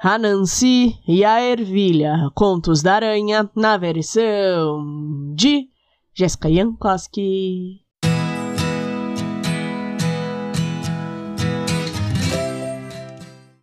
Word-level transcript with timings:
A 0.00 0.16
Nancy 0.16 0.96
e 1.08 1.24
a 1.24 1.42
Ervilha, 1.42 2.30
Contos 2.32 2.82
da 2.82 2.94
Aranha, 2.94 3.50
na 3.52 3.76
versão 3.76 5.34
de 5.34 5.66
Jessica 6.16 6.48
Jankowski. 6.48 7.80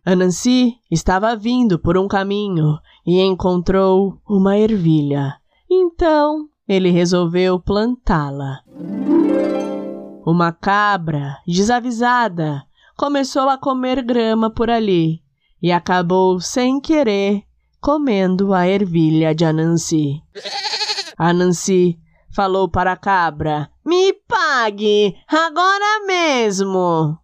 A 0.04 0.14
Nancy 0.14 0.74
estava 0.90 1.34
vindo 1.34 1.78
por 1.78 1.96
um 1.96 2.06
caminho 2.06 2.78
e 3.06 3.18
encontrou 3.22 4.20
uma 4.28 4.58
ervilha. 4.58 5.38
Então 5.70 6.50
ele 6.68 6.90
resolveu 6.90 7.58
plantá-la. 7.58 8.60
Uma 10.26 10.52
cabra, 10.52 11.38
desavisada, 11.46 12.62
começou 12.94 13.48
a 13.48 13.56
comer 13.56 14.02
grama 14.02 14.50
por 14.50 14.68
ali 14.68 15.24
e 15.66 15.72
acabou, 15.72 16.38
sem 16.40 16.80
querer, 16.80 17.42
comendo 17.80 18.54
a 18.54 18.68
ervilha 18.68 19.34
de 19.34 19.44
Anansi. 19.44 20.22
Anansi 21.18 21.98
falou 22.32 22.68
para 22.68 22.92
a 22.92 22.96
cabra: 22.96 23.68
Me 23.84 24.12
pague, 24.28 25.16
agora 25.26 26.06
mesmo! 26.06 27.18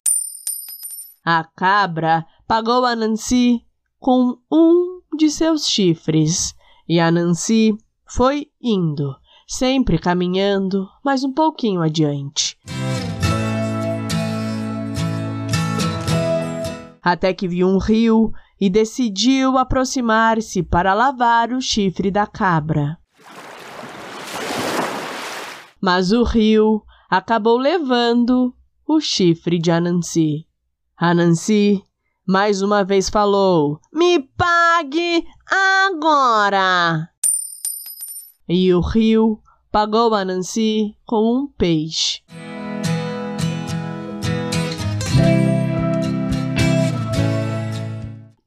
A 1.23 1.45
cabra 1.55 2.25
pagou 2.45 2.83
a 2.83 2.93
Nancy 2.97 3.65
com 3.97 4.37
um 4.51 4.99
de 5.17 5.29
seus 5.29 5.65
chifres 5.65 6.53
e 6.85 6.99
a 6.99 7.09
Nancy 7.09 7.77
foi 8.05 8.51
indo, 8.61 9.15
sempre 9.47 9.97
caminhando 9.97 10.85
mais 11.01 11.23
um 11.23 11.31
pouquinho 11.31 11.81
adiante. 11.81 12.57
Até 17.03 17.33
que 17.33 17.47
viu 17.47 17.67
um 17.67 17.77
rio 17.77 18.31
e 18.59 18.69
decidiu 18.69 19.57
aproximar-se 19.57 20.63
para 20.63 20.93
lavar 20.93 21.51
o 21.51 21.61
chifre 21.61 22.09
da 22.09 22.25
cabra. 22.25 22.97
Mas 25.81 26.13
o 26.13 26.23
rio 26.23 26.81
acabou 27.09 27.57
levando 27.57 28.55
o 28.87 29.01
chifre 29.01 29.59
de 29.59 29.69
Anansi. 29.69 30.47
Anansi 30.97 31.83
mais 32.25 32.61
uma 32.61 32.85
vez 32.85 33.09
falou: 33.09 33.79
Me 33.91 34.19
pague 34.19 35.25
agora! 35.45 37.09
E 38.47 38.73
o 38.73 38.79
rio 38.79 39.41
pagou 39.71 40.13
Anansi 40.13 40.95
com 41.05 41.35
um 41.35 41.47
peixe. 41.47 42.21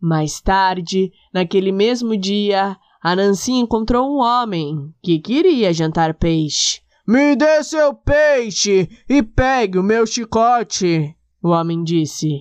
Mais 0.07 0.41
tarde, 0.41 1.11
naquele 1.35 1.73
mesmo 1.73 2.17
dia, 2.17 2.77
a 3.03 3.17
Nancy 3.17 3.55
encontrou 3.55 4.09
um 4.09 4.21
homem 4.21 4.95
que 5.03 5.19
queria 5.19 5.73
jantar 5.73 6.15
peixe. 6.15 6.81
Me 7.05 7.35
dê 7.35 7.61
seu 7.65 7.93
peixe 7.93 8.89
e 9.09 9.21
pegue 9.21 9.81
o 9.81 9.83
meu 9.83 10.07
chicote, 10.07 11.13
o 11.43 11.49
homem 11.49 11.83
disse. 11.83 12.41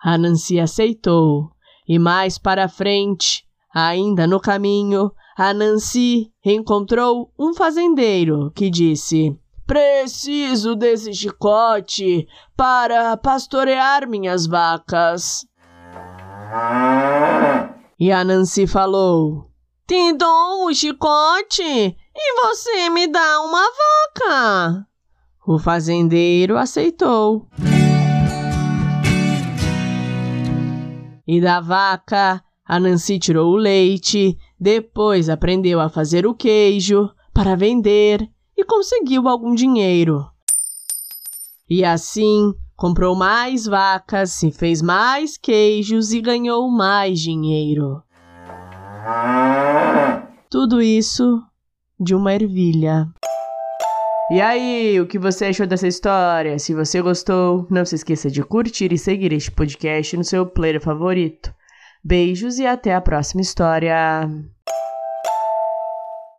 A 0.00 0.16
Nancy 0.16 0.60
aceitou, 0.60 1.50
e 1.88 1.98
mais 1.98 2.38
para 2.38 2.68
frente, 2.68 3.44
ainda 3.74 4.28
no 4.28 4.38
caminho, 4.38 5.10
a 5.36 5.52
Nancy 5.52 6.30
encontrou 6.44 7.32
um 7.36 7.52
fazendeiro 7.52 8.52
que 8.54 8.70
disse: 8.70 9.36
Preciso 9.66 10.76
desse 10.76 11.12
chicote 11.12 12.28
para 12.56 13.16
pastorear 13.16 14.08
minhas 14.08 14.46
vacas. 14.46 15.44
E 17.98 18.12
a 18.12 18.22
Nancy 18.24 18.66
falou: 18.66 19.50
Te 19.86 20.12
dou 20.12 20.66
o 20.66 20.74
chicote 20.74 21.62
e 21.62 22.40
você 22.40 22.90
me 22.90 23.06
dá 23.06 23.40
uma 23.40 23.62
vaca. 23.62 24.86
O 25.46 25.58
fazendeiro 25.58 26.56
aceitou. 26.56 27.48
E 31.26 31.40
da 31.40 31.60
vaca, 31.60 32.42
a 32.64 32.80
Nancy 32.80 33.18
tirou 33.18 33.52
o 33.52 33.56
leite, 33.56 34.38
depois 34.58 35.28
aprendeu 35.28 35.80
a 35.80 35.88
fazer 35.88 36.26
o 36.26 36.34
queijo 36.34 37.10
para 37.32 37.56
vender 37.56 38.30
e 38.56 38.64
conseguiu 38.64 39.28
algum 39.28 39.54
dinheiro. 39.54 40.24
E 41.68 41.84
assim 41.84 42.54
comprou 42.76 43.14
mais 43.14 43.66
vacas 43.66 44.42
e 44.42 44.50
fez 44.50 44.82
mais 44.82 45.36
queijos 45.36 46.12
e 46.12 46.20
ganhou 46.20 46.68
mais 46.70 47.20
dinheiro. 47.20 48.02
Tudo 50.50 50.80
isso 50.80 51.42
de 51.98 52.14
uma 52.14 52.32
ervilha. 52.32 53.08
E 54.30 54.40
aí, 54.40 54.98
o 55.00 55.06
que 55.06 55.18
você 55.18 55.46
achou 55.46 55.66
dessa 55.66 55.86
história? 55.86 56.58
Se 56.58 56.74
você 56.74 57.02
gostou, 57.02 57.66
não 57.70 57.84
se 57.84 57.94
esqueça 57.94 58.30
de 58.30 58.42
curtir 58.42 58.92
e 58.92 58.98
seguir 58.98 59.32
este 59.32 59.50
podcast 59.50 60.16
no 60.16 60.24
seu 60.24 60.46
player 60.46 60.80
favorito. 60.80 61.54
Beijos 62.02 62.58
e 62.58 62.66
até 62.66 62.94
a 62.94 63.00
próxima 63.00 63.42
história. 63.42 64.28